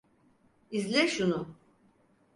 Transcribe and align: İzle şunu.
İzle 0.71 1.07
şunu. 1.07 1.47